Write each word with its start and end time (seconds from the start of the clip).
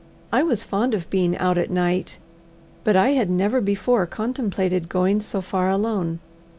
I 0.31 0.41
was 0.41 0.63
fond 0.63 0.95
of 0.95 1.07
being 1.11 1.37
out 1.37 1.59
at 1.59 1.69
night, 1.69 2.17
but 2.83 2.95
I 2.97 3.09
had 3.09 3.29
never 3.29 3.61
before 3.61 4.07
contemplated 4.07 4.89
going 4.89 5.19
so 5.21 5.41
far 5.41 5.69
alone. 5.69 6.17